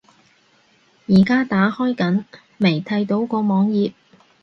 [1.05, 2.23] 而家打開緊，
[2.57, 3.93] 未睇到個網頁￼